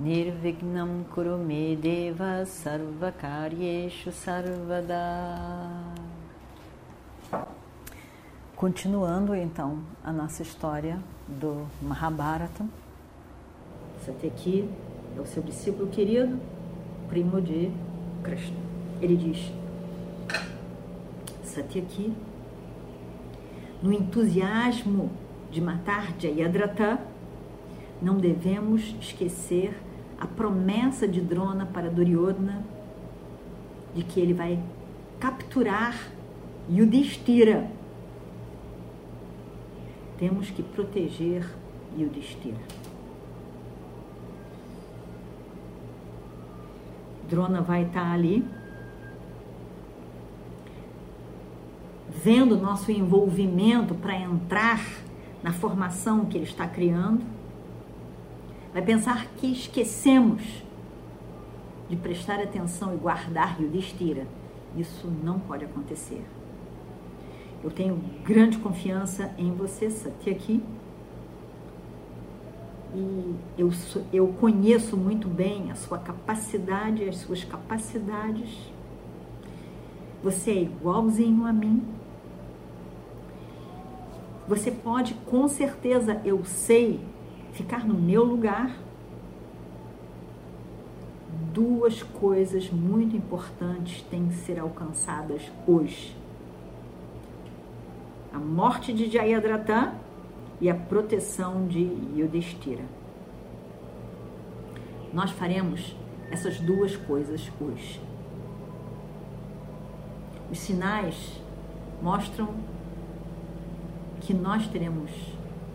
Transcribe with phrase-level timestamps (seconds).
[0.00, 4.96] Nirvignam Kurume Deva Sarvakaryeshu Sarvada
[8.56, 12.64] Continuando então a nossa história do Mahabharata.
[14.02, 14.70] Satyaki
[15.18, 16.40] é o seu discípulo querido,
[17.10, 17.70] primo de
[18.22, 18.56] Krishna.
[19.02, 19.52] Ele diz:
[21.44, 22.10] Satyaki,
[23.82, 25.10] no entusiasmo
[25.50, 26.98] de matar Jayadratha,
[28.00, 29.74] não devemos esquecer
[30.20, 32.62] a promessa de Drona para Duryodhana
[33.94, 34.62] de que ele vai
[35.18, 35.96] capturar
[36.70, 37.68] Yudhishthira
[40.20, 41.48] temos que proteger
[41.98, 42.60] Yudhishthira.
[47.26, 48.44] Drona vai estar ali,
[52.22, 54.84] vendo nosso envolvimento para entrar
[55.42, 57.22] na formação que ele está criando.
[58.72, 60.42] Vai pensar que esquecemos
[61.88, 64.26] de prestar atenção e guardar Yudhishthira.
[64.76, 66.24] Isso não pode acontecer.
[67.62, 70.62] Eu tenho grande confiança em você, Satyaki.
[72.94, 73.70] E eu,
[74.12, 78.72] eu conheço muito bem a sua capacidade, as suas capacidades.
[80.22, 81.82] Você é igualzinho a mim.
[84.46, 87.00] Você pode, com certeza, eu sei,
[87.62, 88.74] ficar no meu lugar.
[91.52, 96.20] Duas coisas muito importantes têm que ser alcançadas hoje
[98.32, 99.92] a morte de Jayadratha
[100.60, 101.80] e a proteção de
[102.16, 102.84] Yudhishthira.
[105.12, 105.96] Nós faremos
[106.30, 108.00] essas duas coisas hoje.
[110.50, 111.40] Os sinais
[112.00, 112.54] mostram
[114.20, 115.10] que nós teremos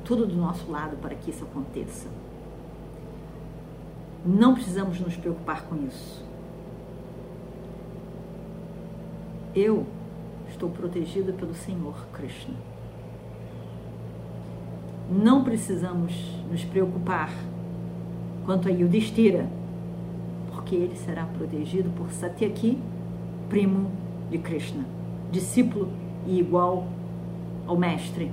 [0.05, 2.07] tudo do nosso lado para que isso aconteça.
[4.23, 6.23] Não precisamos nos preocupar com isso.
[9.55, 9.85] Eu
[10.47, 12.55] estou protegida pelo Senhor Krishna.
[15.11, 16.13] Não precisamos
[16.51, 17.31] nos preocupar
[18.45, 19.47] quanto a Yudhishthira,
[20.51, 22.79] porque ele será protegido por Satyaki,
[23.49, 23.91] primo
[24.29, 24.85] de Krishna,
[25.31, 25.89] discípulo
[26.25, 26.87] e igual
[27.67, 28.31] ao mestre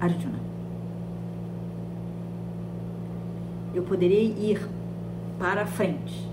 [0.00, 0.40] Arjuna.
[3.74, 4.68] Eu poderei ir
[5.38, 6.28] para frente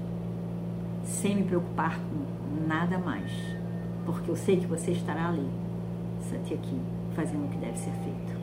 [1.04, 3.62] sem me preocupar com nada mais
[4.06, 5.48] porque eu sei que você estará ali,
[6.30, 6.76] Satyaki,
[7.14, 8.42] fazendo o que deve ser feito.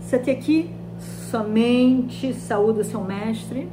[0.00, 3.68] Satyaki somente saúda seu mestre,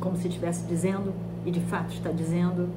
[0.00, 1.12] como se estivesse dizendo,
[1.44, 2.68] e de fato está dizendo: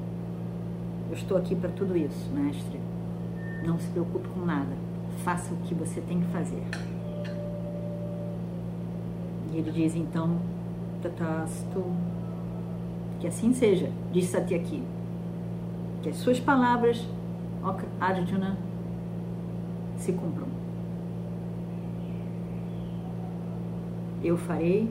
[1.08, 2.78] Eu estou aqui para tudo isso, mestre.
[3.64, 4.76] Não se preocupe com nada,
[5.24, 6.62] faça o que você tem que fazer.
[9.52, 10.38] E ele diz então:
[11.02, 11.84] Tatastu
[13.20, 14.82] que assim seja, diz Satyaki.
[16.02, 17.04] Que as suas palavras,
[18.00, 18.56] Arjuna,
[19.96, 20.46] se cumpram.
[24.22, 24.88] Eu farei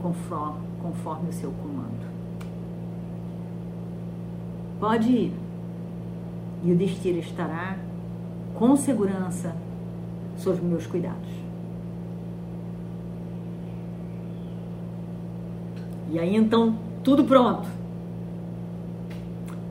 [0.00, 2.06] conforme, conforme o seu comando.
[4.78, 5.47] Pode ir.
[6.62, 7.76] E o destino estará
[8.54, 9.54] com segurança
[10.36, 11.28] sob meus cuidados.
[16.10, 17.68] E aí então tudo pronto.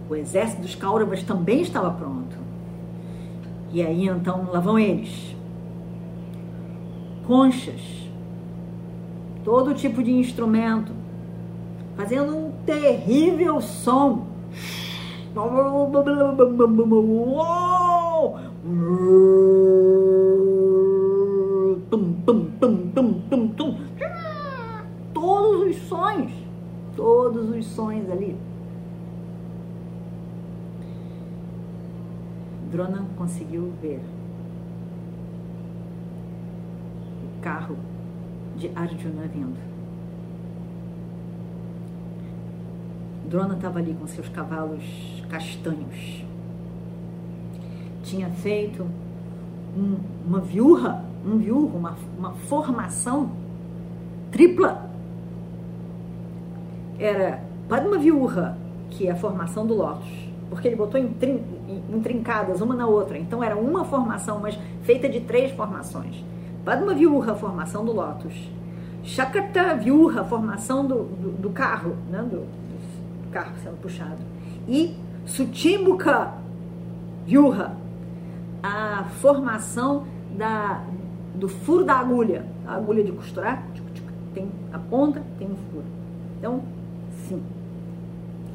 [0.09, 2.37] O exército dos Kauravas também estava pronto.
[3.71, 5.35] E aí então lá vão eles.
[7.25, 7.81] Conchas,
[9.43, 10.93] todo tipo de instrumento,
[11.97, 14.36] fazendo um terrível som.
[25.13, 26.47] Todos os sons
[26.97, 28.35] todos os sonhos ali.
[32.71, 34.01] Drona conseguiu ver
[37.23, 37.77] o carro
[38.57, 39.76] de Arjuna vindo.
[43.27, 44.83] Drona estava ali com seus cavalos
[45.29, 46.23] castanhos.
[48.03, 48.85] Tinha feito
[49.75, 53.31] um, uma viurra, um viurro, uma, uma formação
[54.31, 54.87] tripla
[56.99, 58.57] era Padma Viurra,
[58.89, 60.09] que é a formação do lótus,
[60.49, 63.17] porque ele botou intrincadas uma na outra.
[63.17, 66.23] Então era uma formação, mas feita de três formações.
[66.65, 68.33] Padma Viurra, formação do lótus.
[69.03, 72.21] Shakata Viurra, formação do, do, do carro, né?
[72.23, 72.45] do,
[73.27, 74.17] carro sendo puxado.
[74.67, 74.95] E
[75.25, 76.33] Sutimukha
[77.25, 77.75] Viurra,
[78.63, 80.05] a formação
[80.37, 80.83] da,
[81.35, 83.63] do furo da agulha, a agulha de costurar,
[84.33, 85.85] tem a ponta, tem um furo.
[86.37, 86.61] Então,
[87.27, 87.41] sim,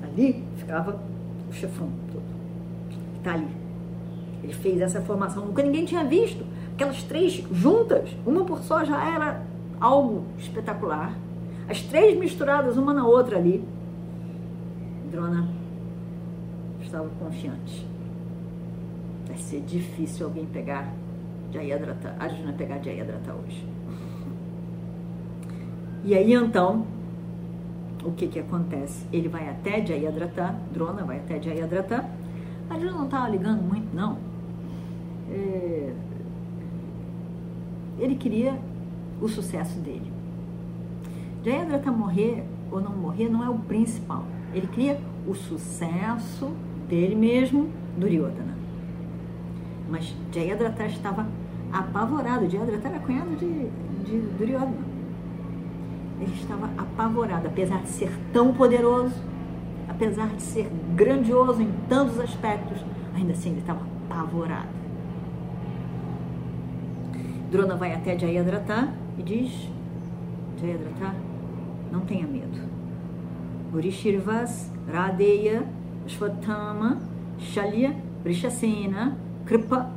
[0.02, 1.00] ali ficava
[1.48, 2.22] o chefão todo.
[3.18, 3.48] Está ali.
[4.42, 6.44] Ele fez essa formação, nunca ninguém tinha visto.
[6.74, 9.42] Aquelas três juntas, uma por só já era
[9.80, 11.16] algo espetacular.
[11.68, 13.64] As três misturadas uma na outra ali.
[15.12, 15.46] Drona
[16.80, 17.86] estava confiante.
[19.28, 20.90] Vai ser difícil alguém pegar
[21.52, 23.62] Jayadrata, Arjuna pegar Jayadrata hoje.
[26.02, 26.86] E aí então,
[28.02, 29.06] o que que acontece?
[29.12, 32.08] Ele vai até Jayadrata, Drona vai até Jayadrata.
[32.70, 34.16] Arjuna não estava ligando muito, não.
[35.30, 35.94] É...
[37.98, 38.58] Ele queria
[39.20, 40.10] o sucesso dele.
[41.44, 44.24] Jayadrata morrer ou não morrer não é o principal.
[44.54, 46.52] Ele queria o sucesso
[46.88, 48.56] dele mesmo, Duryodhana.
[49.88, 51.26] Mas Jayadrata estava
[51.72, 52.48] apavorado.
[52.48, 53.68] Jayadrata era cunhado de,
[54.04, 54.92] de Duryodhana.
[56.20, 59.14] Ele estava apavorado, apesar de ser tão poderoso,
[59.88, 62.78] apesar de ser grandioso em tantos aspectos,
[63.14, 64.68] ainda assim ele estava apavorado.
[67.50, 68.88] Drona vai até Jayadratha
[69.18, 69.68] e diz:
[70.60, 71.14] Jayadratha,
[71.90, 72.71] não tenha medo.
[73.72, 75.66] Gurishirvas, Radeya,
[76.06, 77.00] Shvatama,
[77.38, 79.90] Shalya, Brishasena, Kripa,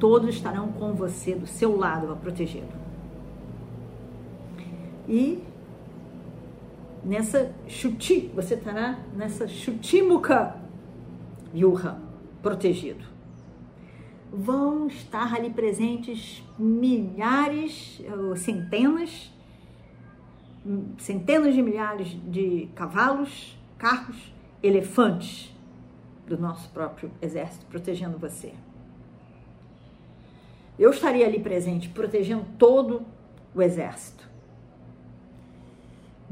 [0.00, 2.72] todos estarão com você, do seu lado, a protegê-lo.
[5.08, 5.42] E
[7.04, 10.56] nessa chuti, você estará nessa chutimuka
[11.54, 11.98] yuha,
[12.40, 13.04] protegido.
[14.32, 18.00] Vão estar ali presentes milhares,
[18.36, 19.31] centenas,
[20.98, 24.32] centenas de milhares de cavalos, carros,
[24.62, 25.54] elefantes
[26.26, 28.54] do nosso próprio exército protegendo você.
[30.78, 33.02] Eu estaria ali presente, protegendo todo
[33.54, 34.32] o exército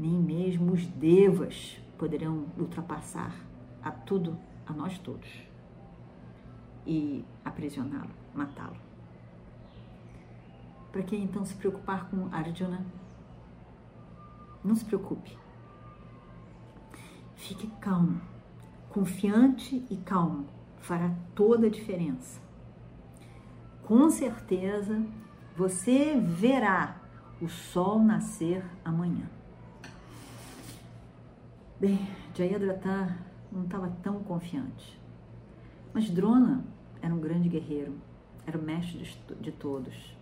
[0.01, 3.35] nem mesmo os devas poderão ultrapassar
[3.83, 4.35] a tudo,
[4.65, 5.29] a nós todos,
[6.87, 8.77] e aprisioná-lo, matá-lo.
[10.91, 12.83] Para que então se preocupar com Arjuna?
[14.63, 15.37] Não se preocupe.
[17.35, 18.21] Fique calmo,
[18.89, 20.47] confiante e calmo
[20.81, 22.41] fará toda a diferença.
[23.83, 25.01] Com certeza
[25.55, 27.01] você verá
[27.41, 29.29] o sol nascer amanhã.
[31.79, 33.17] Bem, Jayadratha
[33.51, 34.99] não estava tão confiante.
[35.93, 36.63] Mas Drona
[37.01, 37.95] era um grande guerreiro,
[38.45, 40.15] era o mestre de, de todos.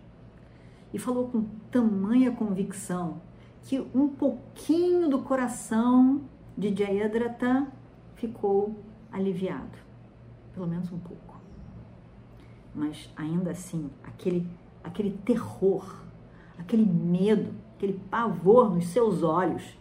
[0.92, 3.20] E falou com tamanha convicção
[3.64, 6.22] que um pouquinho do coração
[6.56, 7.66] de Jayadratha
[8.14, 8.76] ficou
[9.12, 9.78] aliviado.
[10.52, 11.40] Pelo menos um pouco.
[12.74, 14.46] Mas ainda assim, aquele,
[14.82, 16.02] aquele terror,
[16.58, 19.76] aquele medo, aquele pavor nos seus olhos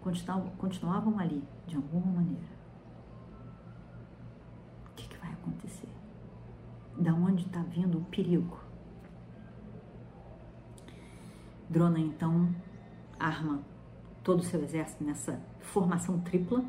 [0.00, 2.58] continuavam, continuavam ali, de alguma maneira.
[4.86, 5.88] O que, que vai acontecer?
[6.98, 8.58] Da onde está vindo o perigo?
[11.68, 12.48] Drona então
[13.18, 13.62] arma
[14.22, 16.64] todo o seu exército nessa formação tripla.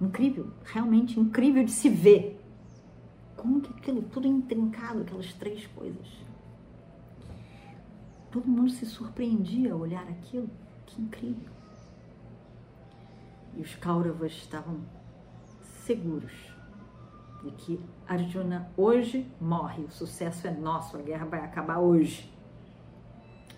[0.00, 2.40] Incrível, realmente incrível de se ver.
[3.36, 6.08] Como que aquilo tudo é intrincado, aquelas três coisas.
[8.30, 10.50] Todo mundo se surpreendia ao olhar aquilo.
[10.86, 11.50] Que incrível.
[13.54, 14.80] E os Kauravas estavam
[15.84, 16.32] seguros
[17.42, 22.30] de que Arjuna hoje morre, o sucesso é nosso, a guerra vai acabar hoje.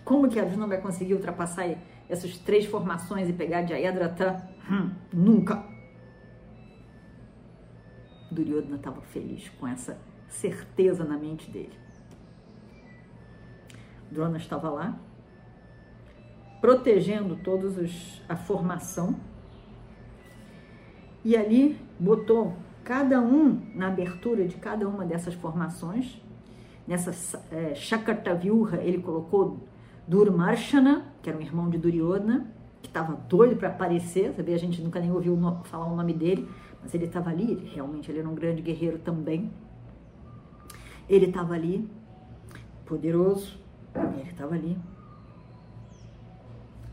[0.09, 1.67] Como que Arjuna vai conseguir ultrapassar
[2.09, 4.43] essas três formações e pegar Jayadratha?
[4.67, 5.63] Hum, nunca!
[8.31, 11.77] Duryodhana estava feliz com essa certeza na mente dele.
[14.09, 14.99] Drona estava lá,
[16.59, 19.15] protegendo todos os a formação
[21.23, 26.19] e ali botou cada um na abertura de cada uma dessas formações.
[26.87, 27.11] Nessa
[27.51, 29.69] é, Shakatavyuha, ele colocou
[30.09, 32.51] Durmarshana, que era um irmão de Duryodhana,
[32.81, 34.55] que estava doido para aparecer, sabia?
[34.55, 36.49] A gente nunca nem ouviu falar o nome dele,
[36.81, 39.51] mas ele estava ali, ele, realmente ele era um grande guerreiro também.
[41.07, 41.87] Ele estava ali,
[42.85, 43.57] poderoso,
[43.95, 44.75] ele estava ali,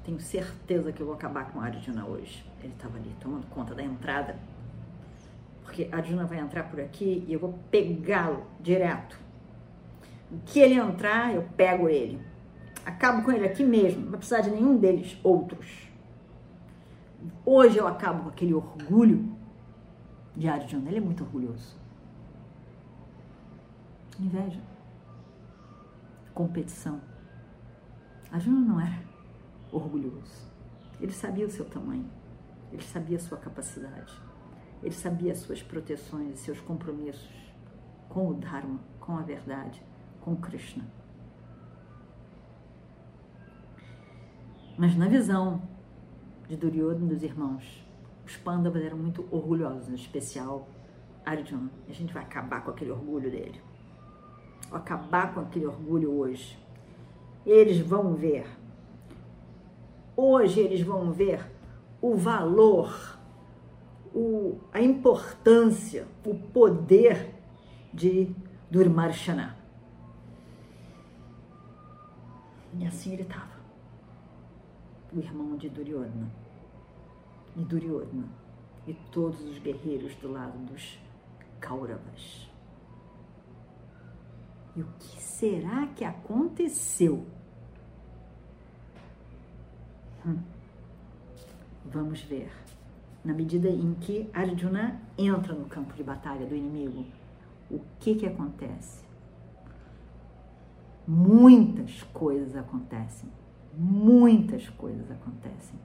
[0.07, 2.49] Tenho certeza que eu vou acabar com Arjuna hoje.
[2.63, 4.37] Ele estava ali tomando conta da entrada.
[5.65, 9.19] Porque Arjuna vai entrar por aqui e eu vou pegá-lo direto.
[10.31, 12.21] O que ele entrar, eu pego ele.
[12.87, 14.03] Acabo com ele aqui mesmo.
[14.03, 15.91] Não vai precisar de nenhum deles outros.
[17.45, 19.37] Hoje eu acabo com aquele orgulho
[20.37, 20.89] de Arjuna.
[20.89, 21.77] Ele é muito orgulhoso.
[24.21, 24.61] Inveja.
[26.33, 27.01] Competição.
[28.31, 29.03] Arjuna não era
[29.73, 30.49] orgulhoso.
[31.01, 32.09] Ele sabia o seu tamanho.
[32.73, 34.13] Ele sabia a sua capacidade.
[34.81, 37.53] Ele sabia as suas proteções e seus compromissos
[38.09, 39.83] com o Dharma, com a verdade,
[40.21, 40.85] com Krishna.
[44.79, 45.63] Mas na visão
[46.47, 47.83] de Duryodhana e dos irmãos,
[48.27, 50.69] os Pandavas eram muito orgulhosos, em especial
[51.25, 51.71] Arjuna.
[51.89, 53.59] A gente vai acabar com aquele orgulho dele.
[54.69, 56.59] Vou acabar com aquele orgulho hoje.
[57.47, 58.47] Eles vão ver.
[60.15, 61.51] Hoje eles vão ver
[62.03, 63.19] o valor,
[64.15, 67.35] o, a importância, o poder
[67.95, 68.31] de
[68.71, 69.57] Durmarshana.
[72.79, 73.56] E assim ele estava
[75.17, 76.31] o irmão de Duryodhana.
[77.57, 78.29] E Duryodhana
[78.87, 80.99] e todos os guerreiros do lado dos
[81.59, 82.49] Kauravas.
[84.77, 87.27] E o que será que aconteceu?
[90.25, 90.39] Hum.
[91.87, 92.53] Vamos ver.
[93.25, 97.07] Na medida em que Arjuna entra no campo de batalha do inimigo,
[97.71, 99.05] o que que acontece?
[101.09, 103.31] Muitas coisas acontecem
[103.77, 105.79] muitas coisas acontecem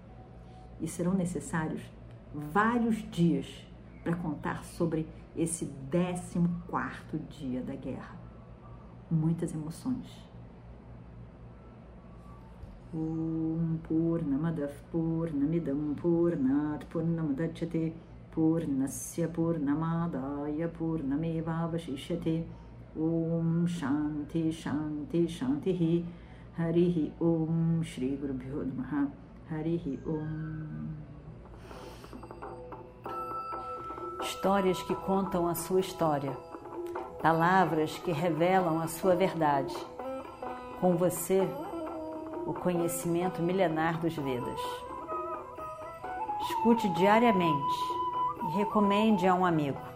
[0.79, 1.81] e serão necessários
[2.33, 3.45] vários dias
[4.03, 8.15] para contar sobre esse 14 quarto dia da guerra.
[9.09, 10.07] Muitas emoções.
[12.93, 16.85] Om Purnamadav Purnamidam Purnat
[18.31, 20.71] Purnasya Purnamadaya
[22.93, 26.05] Om Shanti Shanti Shanti
[27.83, 29.07] Shri Guru Bhyo Namaha
[29.49, 30.89] Harihi Om
[34.21, 36.35] Histórias que contam a sua história,
[37.21, 39.75] palavras que revelam a sua verdade.
[40.79, 41.47] Com você,
[42.47, 44.59] o conhecimento milenar dos Vedas.
[46.41, 47.75] Escute diariamente
[48.47, 49.90] e recomende a um amigo.